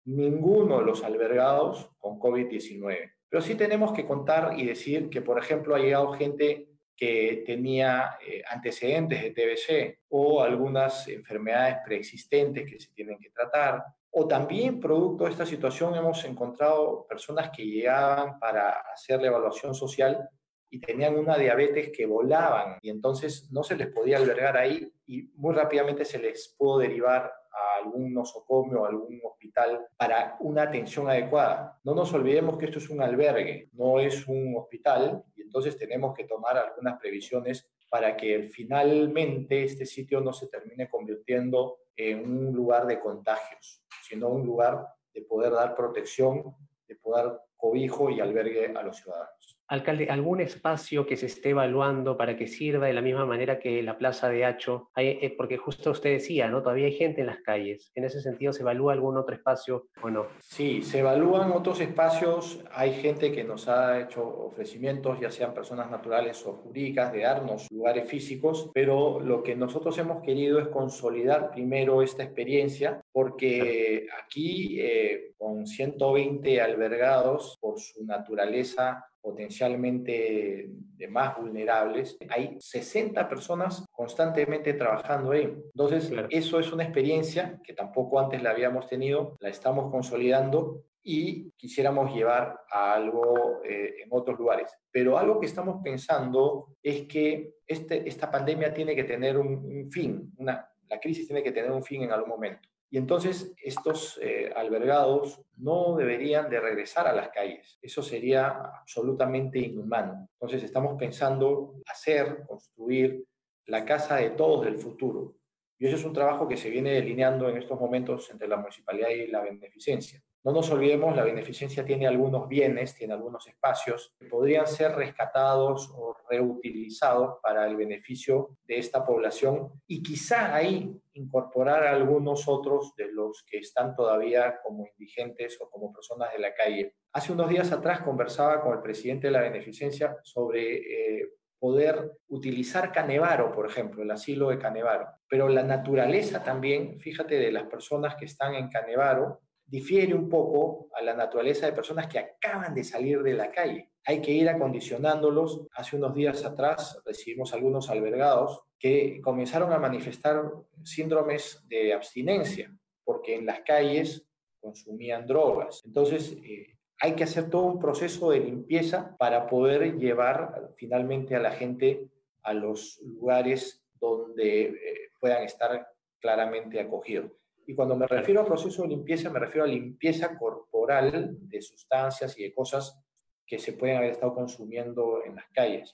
ninguno 0.07 0.79
de 0.79 0.86
los 0.86 1.03
albergados 1.03 1.89
con 1.98 2.19
COVID-19. 2.19 3.16
Pero 3.29 3.41
sí 3.41 3.55
tenemos 3.55 3.91
que 3.93 4.05
contar 4.05 4.57
y 4.57 4.65
decir 4.65 5.10
que, 5.10 5.22
por 5.22 5.38
ejemplo, 5.38 5.75
ha 5.75 5.79
llegado 5.79 6.13
gente 6.13 6.69
que 6.96 7.43
tenía 7.46 8.17
eh, 8.25 8.41
antecedentes 8.50 9.22
de 9.22 9.31
TBC 9.31 10.00
o 10.10 10.41
algunas 10.41 11.07
enfermedades 11.07 11.77
preexistentes 11.86 12.65
que 12.69 12.79
se 12.79 12.91
tienen 12.91 13.19
que 13.19 13.29
tratar. 13.29 13.84
O 14.10 14.27
también, 14.27 14.79
producto 14.79 15.25
de 15.25 15.31
esta 15.31 15.46
situación, 15.46 15.93
hemos 15.96 16.25
encontrado 16.25 17.05
personas 17.07 17.51
que 17.55 17.63
llegaban 17.65 18.39
para 18.39 18.72
hacer 18.93 19.22
la 19.22 19.27
evaluación 19.27 19.75
social 19.75 20.27
y 20.69 20.79
tenían 20.79 21.15
una 21.15 21.38
diabetes 21.38 21.91
que 21.96 22.05
volaban 22.05 22.77
y 22.81 22.89
entonces 22.89 23.50
no 23.51 23.63
se 23.63 23.75
les 23.75 23.88
podía 23.88 24.17
albergar 24.17 24.57
ahí 24.57 24.91
y 25.05 25.24
muy 25.36 25.55
rápidamente 25.55 26.03
se 26.03 26.19
les 26.19 26.55
pudo 26.57 26.79
derivar 26.79 27.31
a 27.57 27.83
algún 27.83 28.13
nosocomio 28.13 28.81
o 28.81 28.85
algún 28.85 29.19
hospital 29.23 29.87
para 29.97 30.37
una 30.39 30.63
atención 30.63 31.09
adecuada. 31.09 31.79
No 31.83 31.95
nos 31.95 32.13
olvidemos 32.13 32.57
que 32.57 32.65
esto 32.65 32.79
es 32.79 32.89
un 32.89 33.01
albergue, 33.01 33.69
no 33.73 33.99
es 33.99 34.27
un 34.27 34.55
hospital, 34.57 35.23
y 35.35 35.41
entonces 35.41 35.77
tenemos 35.77 36.13
que 36.15 36.25
tomar 36.25 36.57
algunas 36.57 36.99
previsiones 36.99 37.69
para 37.89 38.15
que 38.15 38.43
finalmente 38.43 39.63
este 39.63 39.85
sitio 39.85 40.21
no 40.21 40.33
se 40.33 40.47
termine 40.47 40.89
convirtiendo 40.89 41.79
en 41.95 42.29
un 42.29 42.53
lugar 42.53 42.85
de 42.85 42.99
contagios, 42.99 43.83
sino 44.07 44.29
un 44.29 44.45
lugar 44.45 44.85
de 45.13 45.21
poder 45.21 45.53
dar 45.53 45.75
protección, 45.75 46.55
de 46.87 46.95
poder 46.95 47.39
cobijo 47.55 48.09
y 48.09 48.19
albergue 48.19 48.73
a 48.75 48.83
los 48.83 48.97
ciudadanos. 48.97 49.37
Alcalde, 49.69 50.07
¿algún 50.09 50.39
espacio 50.39 51.05
que 51.05 51.17
se 51.17 51.25
esté 51.25 51.50
evaluando 51.50 52.15
para 52.15 52.38
que 52.38 52.47
sirva 52.47 52.88
de 52.88 52.93
la 52.93 53.01
misma 53.01 53.25
manera 53.25 53.59
que 53.59 53.83
la 53.83 53.97
Plaza 53.97 54.29
de 54.29 54.45
Hacho? 54.45 54.91
Eh, 54.95 55.33
porque 55.36 55.57
justo 55.57 55.91
usted 55.91 56.12
decía, 56.12 56.47
¿no? 56.47 56.62
Todavía 56.62 56.86
hay 56.86 56.93
gente 56.93 57.19
en 57.19 57.27
las 57.27 57.41
calles. 57.41 57.91
¿En 57.93 58.05
ese 58.05 58.21
sentido 58.21 58.53
se 58.53 58.62
evalúa 58.62 58.93
algún 58.93 59.17
otro 59.17 59.36
espacio 59.36 59.89
o 60.01 60.09
no? 60.09 60.27
Sí, 60.39 60.81
se 60.83 61.00
evalúan 61.00 61.51
otros 61.51 61.81
espacios. 61.81 62.63
Hay 62.71 62.93
gente 62.93 63.33
que 63.33 63.43
nos 63.43 63.67
ha 63.67 64.00
hecho 64.00 64.25
ofrecimientos, 64.25 65.19
ya 65.19 65.31
sean 65.31 65.53
personas 65.53 65.91
naturales 65.91 66.45
o 66.45 66.53
jurídicas, 66.53 67.12
de 67.12 67.24
darnos 67.24 67.67
lugares 67.69 68.07
físicos, 68.07 68.71
pero 68.74 69.19
lo 69.19 69.43
que 69.43 69.55
nosotros 69.57 69.97
hemos 69.97 70.24
querido 70.24 70.59
es 70.59 70.69
consolidar 70.69 71.51
primero 71.51 72.01
esta 72.01 72.24
experiencia, 72.24 73.01
porque 73.12 74.07
aquí 74.24 74.79
eh, 74.79 75.33
con 75.38 75.67
120 75.67 76.62
albergados, 76.62 77.57
por 77.59 77.79
su 77.79 78.05
naturaleza, 78.05 79.03
potencialmente 79.21 80.69
de 80.69 81.07
más 81.07 81.38
vulnerables, 81.38 82.17
hay 82.29 82.57
60 82.59 83.27
personas 83.27 83.86
constantemente 83.91 84.74
trabajando 84.74 85.31
ahí. 85.31 85.43
Entonces, 85.43 86.12
eso 86.29 86.59
es 86.59 86.71
una 86.71 86.83
experiencia 86.83 87.59
que 87.63 87.74
tampoco 87.74 88.19
antes 88.19 88.41
la 88.41 88.51
habíamos 88.51 88.88
tenido, 88.88 89.38
la 89.39 89.50
estamos 89.50 89.91
consolidando 89.91 90.83
y 91.03 91.51
quisiéramos 91.51 92.13
llevar 92.13 92.59
a 92.69 92.93
algo 92.93 93.62
eh, 93.63 93.95
en 94.03 94.09
otros 94.12 94.38
lugares. 94.38 94.75
Pero 94.91 95.17
algo 95.17 95.39
que 95.39 95.45
estamos 95.45 95.81
pensando 95.83 96.75
es 96.83 97.07
que 97.07 97.53
este, 97.65 98.07
esta 98.07 98.29
pandemia 98.29 98.74
tiene 98.74 98.95
que 98.95 99.05
tener 99.05 99.38
un, 99.38 99.47
un 99.47 99.91
fin, 99.91 100.33
una, 100.38 100.69
la 100.89 101.00
crisis 101.00 101.27
tiene 101.27 101.43
que 101.43 101.51
tener 101.51 101.71
un 101.71 101.83
fin 101.83 102.03
en 102.03 102.12
algún 102.12 102.29
momento. 102.29 102.67
Y 102.89 102.98
entonces 102.98 103.53
estos 103.62 104.17
eh, 104.22 104.51
albergados 104.56 105.41
no 105.58 105.96
deberían 105.98 106.50
de 106.50 106.60
regresar 106.60 107.08
a 107.08 107.13
las 107.13 107.29
calles. 107.29 107.77
Eso 107.82 108.01
sería 108.01 108.48
absolutamente 108.48 109.60
inhumano. 109.60 110.29
Entonces 110.34 110.63
estamos 110.63 110.98
pensando 110.98 111.75
hacer, 111.86 112.46
construir 112.48 113.25
la 113.65 113.84
casa 113.84 114.17
de 114.17 114.32
todos 114.32 114.65
del 114.65 114.77
futuro. 114.77 115.36
Y 115.77 115.88
eso 115.88 115.98
es 115.98 116.06
un 116.06 116.13
trabajo 116.13 116.48
que 116.48 116.58
se 116.58 116.70
viene 116.70 116.91
delineando 116.91 117.50
en 117.50 117.58
estos 117.58 117.79
momentos 117.79 118.29
entre 118.32 118.48
la 118.48 118.58
municipalidad 118.58 119.10
y 119.10 119.27
la 119.27 119.41
beneficencia. 119.41 120.22
No 120.47 120.53
nos 120.53 120.71
olvidemos, 120.71 121.13
la 121.13 121.25
beneficencia 121.25 121.83
tiene 121.83 122.07
algunos 122.07 122.47
bienes, 122.47 122.95
tiene 122.95 123.13
algunos 123.13 123.45
espacios 123.49 124.15
que 124.17 124.27
podrían 124.27 124.65
ser 124.65 124.93
rescatados 124.93 125.91
o 125.93 126.15
reutilizados 126.29 127.39
para 127.43 127.67
el 127.67 127.75
beneficio 127.75 128.55
de 128.65 128.77
esta 128.77 129.05
población 129.05 129.73
y 129.87 130.01
quizá 130.01 130.55
ahí 130.55 130.89
incorporar 131.15 131.83
a 131.83 131.91
algunos 131.91 132.47
otros 132.47 132.95
de 132.95 133.11
los 133.11 133.43
que 133.45 133.57
están 133.57 133.93
todavía 133.93 134.61
como 134.63 134.85
indigentes 134.87 135.59
o 135.59 135.69
como 135.69 135.91
personas 135.91 136.31
de 136.31 136.39
la 136.39 136.53
calle. 136.53 136.95
Hace 137.11 137.33
unos 137.33 137.49
días 137.49 137.73
atrás 137.73 137.99
conversaba 137.99 138.61
con 138.61 138.71
el 138.71 138.81
presidente 138.81 139.27
de 139.27 139.31
la 139.31 139.41
beneficencia 139.41 140.15
sobre 140.23 140.77
eh, 140.77 141.29
poder 141.59 142.13
utilizar 142.29 142.93
Canevaro, 142.93 143.51
por 143.51 143.65
ejemplo, 143.65 144.01
el 144.01 144.11
asilo 144.11 144.47
de 144.47 144.59
Canevaro. 144.59 145.09
Pero 145.27 145.49
la 145.49 145.63
naturaleza 145.63 146.41
también, 146.41 147.01
fíjate, 147.01 147.35
de 147.35 147.51
las 147.51 147.63
personas 147.63 148.15
que 148.15 148.23
están 148.23 148.55
en 148.55 148.69
Canevaro, 148.69 149.41
difiere 149.67 150.15
un 150.15 150.29
poco 150.29 150.89
a 150.93 151.01
la 151.01 151.13
naturaleza 151.13 151.65
de 151.65 151.74
personas 151.74 152.07
que 152.07 152.19
acaban 152.19 152.74
de 152.74 152.83
salir 152.83 153.21
de 153.21 153.33
la 153.33 153.51
calle. 153.51 153.91
Hay 154.05 154.21
que 154.21 154.31
ir 154.31 154.47
acondicionándolos. 154.47 155.67
Hace 155.74 155.97
unos 155.97 156.15
días 156.15 156.45
atrás 156.45 157.01
recibimos 157.05 157.53
algunos 157.53 157.89
albergados 157.89 158.63
que 158.79 159.19
comenzaron 159.21 159.74
a 159.74 159.79
manifestar 159.79 160.41
síndromes 160.83 161.62
de 161.67 161.93
abstinencia, 161.93 162.74
porque 163.03 163.36
en 163.36 163.45
las 163.45 163.62
calles 163.62 164.25
consumían 164.62 165.27
drogas. 165.27 165.81
Entonces, 165.86 166.38
eh, 166.43 166.77
hay 167.00 167.13
que 167.15 167.25
hacer 167.25 167.50
todo 167.50 167.63
un 167.63 167.79
proceso 167.79 168.31
de 168.31 168.39
limpieza 168.39 169.15
para 169.17 169.47
poder 169.47 169.97
llevar 169.97 170.71
finalmente 170.77 171.36
a 171.36 171.39
la 171.39 171.51
gente 171.51 172.07
a 172.43 172.53
los 172.53 173.00
lugares 173.01 173.83
donde 174.00 174.62
eh, 174.62 175.12
puedan 175.19 175.43
estar 175.43 175.89
claramente 176.19 176.79
acogidos. 176.79 177.31
Y 177.69 177.75
cuando 177.75 177.97
me 177.97 178.07
refiero 178.07 178.41
a 178.41 178.45
proceso 178.45 178.83
de 178.83 178.88
limpieza, 178.88 179.29
me 179.29 179.39
refiero 179.39 179.65
a 179.65 179.67
limpieza 179.67 180.38
corporal 180.38 181.38
de 181.41 181.62
sustancias 181.62 182.39
y 182.39 182.43
de 182.43 182.53
cosas 182.53 182.97
que 183.45 183.59
se 183.59 183.74
pueden 183.74 183.97
haber 183.97 184.12
estado 184.12 184.33
consumiendo 184.33 185.21
en 185.25 185.36
las 185.36 185.50
calles. 185.50 185.93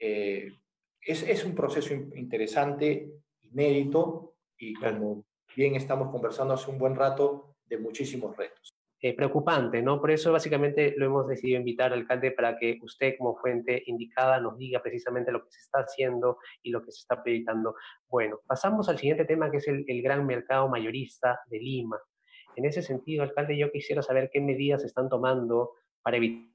Eh, 0.00 0.48
es, 1.00 1.22
es, 1.22 1.44
un 1.44 1.54
proceso 1.54 1.94
interesante, 1.94 3.12
inédito 3.42 4.34
y 4.58 4.74
como 4.74 5.24
bien 5.56 5.76
estamos 5.76 6.10
conversando 6.10 6.54
hace 6.54 6.68
un 6.70 6.78
buen 6.78 6.96
rato, 6.96 7.54
de 7.66 7.78
muchísimos 7.78 8.36
retos. 8.36 8.73
Eh, 9.06 9.12
preocupante, 9.12 9.82
¿no? 9.82 10.00
Por 10.00 10.12
eso 10.12 10.32
básicamente 10.32 10.94
lo 10.96 11.04
hemos 11.04 11.28
decidido 11.28 11.58
invitar 11.58 11.92
al 11.92 11.98
alcalde 11.98 12.30
para 12.30 12.56
que 12.56 12.78
usted 12.80 13.16
como 13.18 13.36
fuente 13.36 13.82
indicada 13.84 14.40
nos 14.40 14.56
diga 14.56 14.80
precisamente 14.80 15.30
lo 15.30 15.44
que 15.44 15.50
se 15.50 15.60
está 15.60 15.80
haciendo 15.80 16.38
y 16.62 16.70
lo 16.70 16.82
que 16.82 16.90
se 16.90 17.00
está 17.00 17.22
proyectando. 17.22 17.74
Bueno, 18.08 18.40
pasamos 18.46 18.88
al 18.88 18.96
siguiente 18.96 19.26
tema 19.26 19.50
que 19.50 19.58
es 19.58 19.68
el, 19.68 19.84
el 19.88 20.00
gran 20.00 20.24
mercado 20.24 20.70
mayorista 20.70 21.38
de 21.50 21.58
Lima. 21.58 22.00
En 22.56 22.64
ese 22.64 22.80
sentido, 22.80 23.22
alcalde, 23.22 23.58
yo 23.58 23.70
quisiera 23.70 24.00
saber 24.00 24.30
qué 24.32 24.40
medidas 24.40 24.80
se 24.80 24.86
están 24.86 25.10
tomando 25.10 25.72
para 26.02 26.16
evitar 26.16 26.48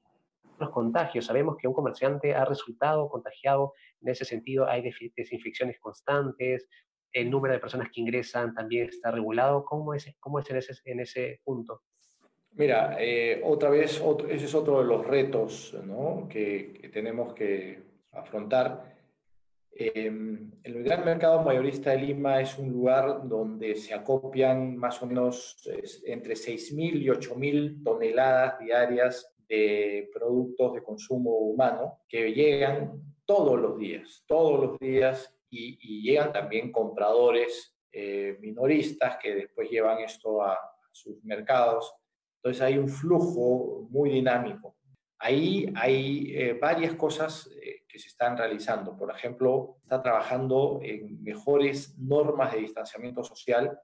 los 0.58 0.72
contagios. 0.72 1.26
Sabemos 1.28 1.56
que 1.56 1.68
un 1.68 1.76
comerciante 1.76 2.34
ha 2.34 2.46
resultado 2.46 3.10
contagiado, 3.10 3.74
en 4.02 4.10
ese 4.10 4.26
sentido 4.26 4.68
hay 4.68 4.82
desinfecciones 5.16 5.80
constantes, 5.80 6.68
el 7.14 7.30
número 7.30 7.54
de 7.54 7.60
personas 7.60 7.90
que 7.94 8.02
ingresan 8.02 8.56
también 8.56 8.90
está 8.90 9.12
regulado. 9.12 9.64
¿Cómo 9.66 9.94
es, 9.94 10.16
cómo 10.20 10.40
es 10.40 10.50
en, 10.50 10.58
ese, 10.58 10.74
en 10.86 11.00
ese 11.00 11.42
punto? 11.44 11.84
Mira, 12.54 12.98
eh, 13.00 13.42
otra 13.44 13.70
vez, 13.70 14.02
ese 14.30 14.46
es 14.46 14.56
otro 14.56 14.80
de 14.80 14.86
los 14.86 15.06
retos 15.06 15.76
que, 16.30 16.90
tenemos 16.92 17.34
que 17.34 17.82
afrontar. 18.12 18.98
Em, 19.72 20.52
el 20.64 20.84
gran 20.84 21.06
mercado 21.06 21.42
mayorista 21.42 21.92
de 21.92 22.00
Lima 22.00 22.42
es 22.42 22.58
un 22.58 22.70
lugar 22.70 23.28
donde 23.28 23.76
se 23.76 23.94
acopian 23.94 24.76
más 24.76 25.02
o 25.02 25.06
menos 25.06 25.56
entre 26.06 26.36
6.000 26.36 27.02
y 27.02 27.08
8.000 27.08 27.84
toneladas 27.84 28.60
diarias 28.60 29.34
de 29.48 30.10
productos 30.14 30.74
de 30.74 30.84
consumo 30.84 31.32
humano 31.38 32.00
que 32.10 32.34
llegan 32.34 33.02
todos 33.26 33.60
los 33.60 33.78
días, 33.78 34.24
todos 34.28 34.60
los 34.60 34.80
días, 34.80 35.34
y, 35.50 36.02
llegan 36.02 36.32
también 36.32 36.72
compradores 36.72 37.76
eh, 37.92 38.38
minoristas 38.40 39.18
que 39.18 39.34
después 39.34 39.70
llevan 39.70 40.00
esto 40.00 40.44
a 40.44 40.58
sus 40.92 41.24
mercados 41.24 41.94
entonces 42.42 42.62
hay 42.62 42.78
un 42.78 42.88
flujo 42.88 43.88
muy 43.90 44.10
dinámico. 44.10 44.78
Ahí 45.20 45.72
hay 45.76 46.34
eh, 46.34 46.54
varias 46.54 46.94
cosas 46.96 47.50
eh, 47.62 47.84
que 47.86 48.00
se 48.00 48.08
están 48.08 48.38
realizando. 48.38 48.96
Por 48.98 49.12
ejemplo, 49.12 49.78
está 49.84 50.02
trabajando 50.02 50.80
en 50.82 51.22
mejores 51.22 51.98
normas 51.98 52.54
de 52.54 52.60
distanciamiento 52.60 53.24
social 53.24 53.78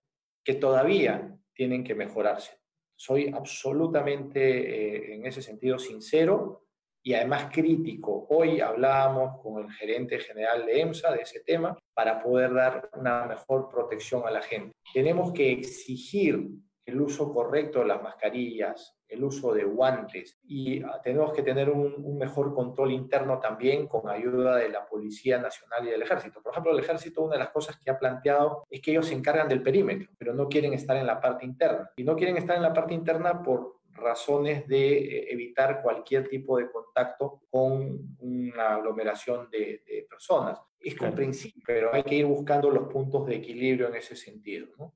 que 0.43 0.53
todavía 0.53 1.38
tienen 1.53 1.83
que 1.83 1.95
mejorarse. 1.95 2.57
Soy 2.97 3.29
absolutamente 3.33 4.39
eh, 4.39 5.15
en 5.15 5.25
ese 5.25 5.41
sentido 5.41 5.77
sincero 5.77 6.63
y 7.03 7.13
además 7.13 7.50
crítico. 7.51 8.25
Hoy 8.29 8.61
hablábamos 8.61 9.41
con 9.41 9.65
el 9.65 9.72
gerente 9.74 10.20
general 10.20 10.65
de 10.65 10.79
EMSA 10.79 11.11
de 11.11 11.24
ese 11.24 11.41
tema 11.41 11.77
para 11.94 12.24
poder 12.24 12.53
dar 12.53 12.89
una 12.94 13.25
mejor 13.25 13.68
protección 13.70 14.25
a 14.25 14.31
la 14.31 14.41
gente. 14.41 14.72
Tenemos 14.94 15.33
que 15.33 15.51
exigir 15.51 16.48
el 16.85 17.01
uso 17.01 17.33
correcto 17.33 17.79
de 17.79 17.87
las 17.87 18.01
mascarillas, 18.01 18.95
el 19.07 19.24
uso 19.24 19.53
de 19.53 19.63
guantes 19.63 20.39
y 20.48 20.83
ah, 20.83 21.00
tenemos 21.03 21.33
que 21.33 21.41
tener 21.41 21.69
un, 21.69 22.17
mejor 22.17 22.53
control 22.53 22.91
interno 22.91 23.39
también 23.39 23.87
con 23.87 24.09
ayuda 24.09 24.57
de 24.57 24.69
la 24.69 24.85
Policía 24.85 25.37
Nacional 25.39 25.87
y 25.87 25.91
del 25.91 26.01
Ejército. 26.01 26.41
Por 26.41 26.51
ejemplo, 26.51 26.71
el 26.71 26.79
Ejército, 26.79 27.24
una 27.24 27.33
de 27.33 27.39
las 27.39 27.50
cosas 27.50 27.77
que 27.77 27.91
ha 27.91 28.00
planteado 28.00 28.63
es 28.69 28.81
que 28.81 28.91
ellos 28.91 29.07
se 29.07 29.15
encargan 29.15 29.48
del 29.48 29.61
perímetro, 29.61 30.09
pero 30.17 30.33
no 30.33 30.48
quieren 30.48 30.74
estar 30.74 30.95
en 30.98 31.07
la 31.07 31.19
parte 31.19 31.45
interna. 31.45 31.91
Y 31.98 32.03
no 32.03 32.15
quieren 32.15 32.37
estar 32.37 32.55
en 32.55 32.63
la 32.63 32.74
parte 32.74 32.93
interna 32.93 33.41
por 33.43 33.75
razones 33.91 34.67
de 34.67 34.98
eh, 34.98 35.33
evitar 35.33 35.81
cualquier 35.81 36.27
tipo 36.27 36.57
de 36.57 36.69
contacto 36.69 37.41
con 37.50 38.15
una 38.19 38.75
aglomeración 38.75 39.50
de, 39.50 39.83
de 39.85 40.05
personas. 40.09 40.59
Es 40.79 40.95
comprensible, 40.95 41.63
pero 41.65 41.93
hay 41.93 42.03
que 42.03 42.15
ir 42.15 42.25
buscando 42.25 42.69
los 42.69 42.87
puntos 42.87 43.25
de 43.25 43.35
equilibrio 43.35 43.87
en 43.87 43.95
ese 43.95 44.15
sentido. 44.15 44.67
¿no? 44.77 44.93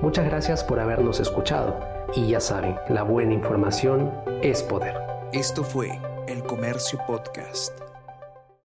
Muchas 0.00 0.24
gracias 0.26 0.62
por 0.62 0.78
habernos 0.78 1.18
escuchado 1.18 1.80
y 2.14 2.28
ya 2.28 2.40
saben, 2.40 2.76
la 2.88 3.02
buena 3.02 3.34
información 3.34 4.12
es 4.42 4.62
poder. 4.62 4.96
Esto 5.32 5.64
fue 5.64 6.00
El 6.28 6.42
Comercio 6.44 7.00
Podcast. 7.06 7.72